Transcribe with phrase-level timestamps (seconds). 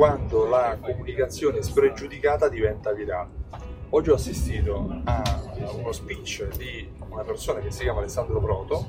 [0.00, 3.28] quando la comunicazione spregiudicata diventa virale.
[3.90, 8.86] Oggi ho assistito a uno speech di una persona che si chiama Alessandro Proto,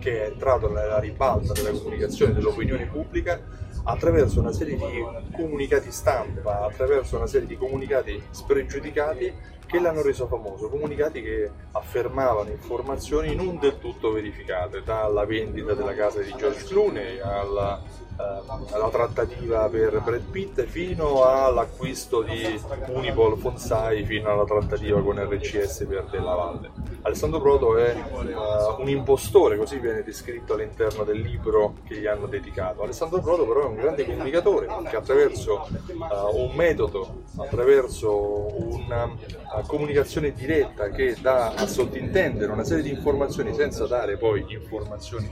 [0.00, 3.40] che è entrato nella ribalta della comunicazione dell'opinione pubblica
[3.84, 9.32] attraverso una serie di comunicati stampa, attraverso una serie di comunicati spregiudicati
[9.64, 15.94] che l'hanno reso famoso, comunicati che affermavano informazioni non del tutto verificate, dalla vendita della
[15.94, 17.80] casa di George Clooney alla
[18.18, 25.18] eh, alla trattativa per Brad Pitt fino all'acquisto di Unipol Fonsai fino alla trattativa con
[25.18, 26.70] RCS per Della Valle.
[27.02, 32.26] Alessandro Proto è uh, un impostore, così viene descritto all'interno del libro che gli hanno
[32.26, 32.82] dedicato.
[32.82, 39.66] Alessandro Proto però è un grande comunicatore che attraverso uh, un metodo, attraverso una uh,
[39.66, 45.30] comunicazione diretta che dà a sottintendere una serie di informazioni senza dare poi informazioni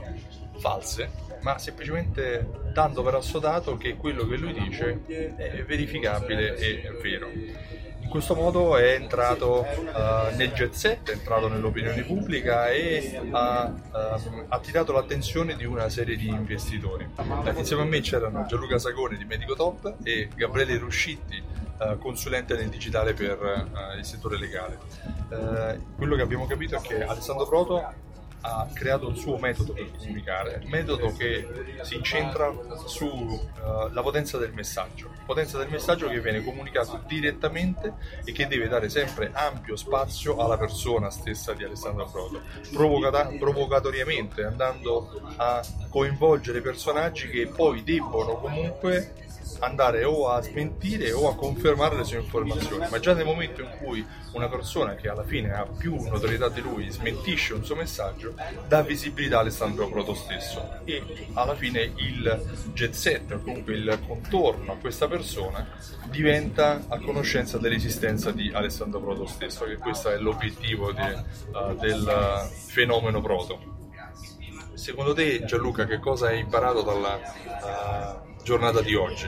[0.57, 1.09] false,
[1.45, 7.29] ma semplicemente dando per assodato che quello che lui dice è verificabile e vero.
[8.01, 13.71] In questo modo è entrato uh, nel jet set, è entrato nell'opinione pubblica e ha
[13.71, 17.07] uh, attirato l'attenzione di una serie di investitori.
[17.15, 21.43] Uh, insieme a me c'erano Gianluca Sagone di Medico Top e Gabriele Ruscitti,
[21.99, 24.79] consulente nel digitale per il settore legale.
[25.95, 28.04] quello che abbiamo capito è che Alessandro Proto
[28.45, 31.47] ha creato il suo metodo per comunicare, metodo che
[31.81, 32.53] si incentra
[32.85, 38.67] sulla uh, potenza del messaggio, potenza del messaggio che viene comunicato direttamente e che deve
[38.67, 46.61] dare sempre ampio spazio alla persona stessa di Alessandro Proto, provocata, provocatoriamente andando a coinvolgere
[46.61, 49.24] personaggi che poi debbono comunque
[49.59, 53.69] andare o a smentire o a confermare le sue informazioni, ma già nel momento in
[53.77, 58.35] cui una persona che alla fine ha più notorietà di lui smentisce un suo messaggio,
[58.67, 63.99] dà visibilità a Alessandro Proto stesso e alla fine il jet set, o comunque il
[64.05, 65.67] contorno a questa persona,
[66.05, 72.49] diventa a conoscenza dell'esistenza di Alessandro Proto stesso, che questo è l'obiettivo di, uh, del
[72.51, 73.73] fenomeno Proto.
[74.73, 79.25] Secondo te Gianluca che cosa hai imparato dalla uh, giornata di oggi?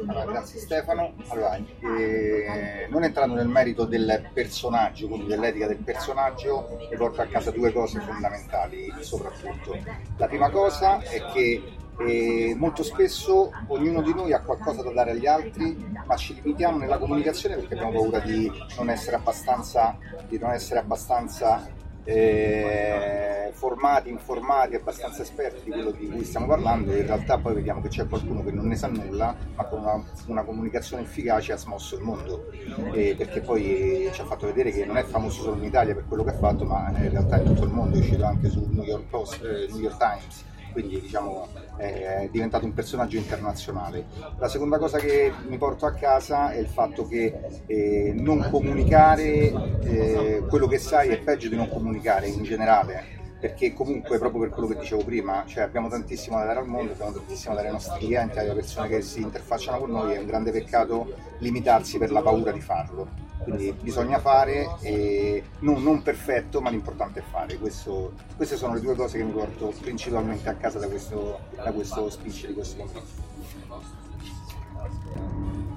[0.00, 1.14] Allora, grazie Stefano.
[1.28, 7.26] Allora, eh, non entrando nel merito del personaggio, quindi dell'etica del personaggio, vi porto a
[7.26, 9.78] casa due cose fondamentali soprattutto.
[10.16, 11.62] La prima cosa è che
[12.00, 16.78] eh, molto spesso ognuno di noi ha qualcosa da dare agli altri, ma ci limitiamo
[16.78, 19.96] nella comunicazione perché abbiamo paura di non essere abbastanza,
[20.26, 21.64] di non essere abbastanza
[22.02, 27.54] eh, formati, informati, abbastanza esperti di quello di cui stiamo parlando e in realtà poi
[27.54, 31.52] vediamo che c'è qualcuno che non ne sa nulla ma con una, una comunicazione efficace
[31.52, 32.50] ha smosso il mondo.
[32.92, 36.06] Eh, perché poi ci ha fatto vedere che non è famoso solo in Italia per
[36.06, 38.66] quello che ha fatto ma in realtà in tutto il mondo è uscito anche su
[38.70, 40.44] New York, Post, eh, New York Times.
[40.72, 44.06] Quindi diciamo è diventato un personaggio internazionale.
[44.38, 49.52] La seconda cosa che mi porto a casa è il fatto che eh, non comunicare
[49.82, 54.50] eh, quello che sai è peggio di non comunicare in generale perché comunque proprio per
[54.50, 57.66] quello che dicevo prima, cioè abbiamo tantissimo da dare al mondo, abbiamo tantissimo da dare
[57.66, 61.98] ai nostri clienti, alle persone che si interfacciano con noi, è un grande peccato limitarsi
[61.98, 63.08] per la paura di farlo.
[63.42, 67.58] Quindi bisogna fare e non, non perfetto ma l'importante è fare.
[67.58, 71.72] Questo, queste sono le due cose che mi porto principalmente a casa da questo, da
[71.72, 73.02] questo speech di questo momento.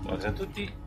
[0.04, 0.84] Buonasera a tutti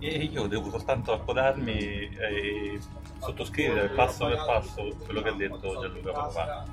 [0.00, 1.76] e io devo soltanto accodarmi
[2.16, 2.78] e
[3.18, 6.64] sottoscrivere passo per passo quello che ha detto Gianluca Papà.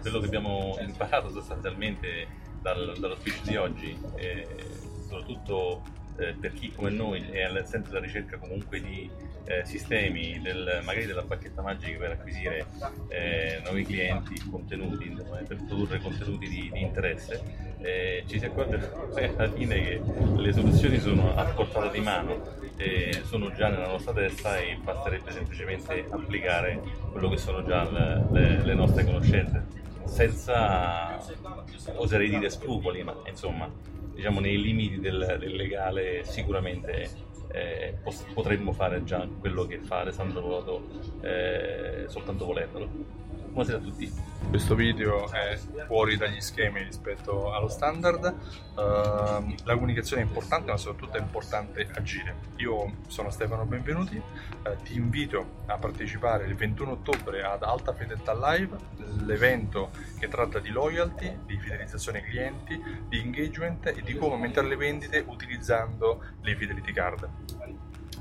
[0.00, 2.26] Quello che abbiamo imparato sostanzialmente
[2.60, 3.98] dal, dallo speech di oggi
[5.08, 5.82] soprattutto
[6.18, 9.08] eh, per chi come noi è sempre alla ricerca comunque di
[9.44, 12.66] eh, sistemi, del, magari della bacchetta magica per acquisire
[13.08, 17.40] eh, nuovi clienti, contenuti, per produrre contenuti di, di interesse,
[17.78, 18.90] eh, ci si accorge
[19.36, 20.02] alla fine che
[20.36, 22.56] le soluzioni sono a portata di mano,
[23.24, 26.80] sono già nella nostra testa e basterebbe semplicemente applicare
[27.10, 29.66] quello che sono già le, le, le nostre conoscenze,
[30.04, 31.18] senza
[31.94, 33.70] oserei dire scrupoli, ma insomma
[34.18, 37.08] diciamo, nei limiti del, del legale sicuramente
[37.52, 37.94] eh,
[38.34, 40.88] potremmo fare già quello che fa Alessandro Voto
[41.20, 43.27] eh, soltanto volendolo.
[43.58, 44.12] Buonasera a tutti.
[44.50, 45.58] Questo video è
[45.88, 51.88] fuori dagli schemi rispetto allo standard, uh, la comunicazione è importante ma soprattutto è importante
[51.94, 52.36] agire.
[52.58, 58.32] Io sono Stefano Benvenuti, uh, ti invito a partecipare il 21 ottobre ad Alta Fedeltà
[58.32, 58.76] Live,
[59.24, 59.90] l'evento
[60.20, 65.24] che tratta di loyalty, di fidelizzazione clienti, di engagement e di come aumentare le vendite
[65.26, 67.28] utilizzando le fidelity card.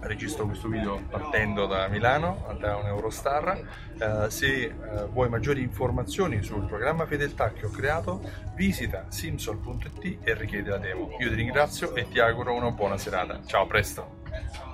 [0.02, 3.62] Registro questo video partendo da Milano, da un Eurostar.
[3.98, 4.74] Eh, se eh,
[5.12, 8.22] vuoi maggiori informazioni sul programma Fedeltà che ho creato,
[8.56, 11.10] visita simsol.it e richiedi la demo.
[11.20, 13.42] Io ti ringrazio e ti auguro una buona serata.
[13.46, 14.67] Ciao, a presto!